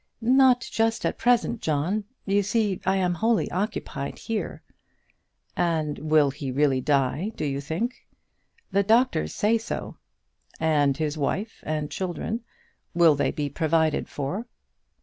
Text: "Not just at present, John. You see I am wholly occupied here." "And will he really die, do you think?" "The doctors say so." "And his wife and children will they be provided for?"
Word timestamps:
"Not 0.23 0.61
just 0.61 1.05
at 1.05 1.19
present, 1.19 1.61
John. 1.61 2.05
You 2.25 2.41
see 2.41 2.81
I 2.87 2.95
am 2.95 3.13
wholly 3.13 3.51
occupied 3.51 4.17
here." 4.17 4.63
"And 5.55 5.99
will 5.99 6.31
he 6.31 6.51
really 6.51 6.81
die, 6.81 7.31
do 7.35 7.45
you 7.45 7.61
think?" 7.61 8.07
"The 8.71 8.81
doctors 8.81 9.31
say 9.31 9.59
so." 9.59 9.97
"And 10.59 10.97
his 10.97 11.19
wife 11.19 11.59
and 11.67 11.91
children 11.91 12.41
will 12.95 13.13
they 13.13 13.29
be 13.29 13.47
provided 13.47 14.09
for?" 14.09 14.47